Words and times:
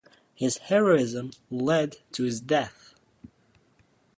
His 0.33 0.57
heroism 0.57 1.29
led 1.51 1.97
to 2.13 2.23
his 2.23 2.41
death. 2.41 2.95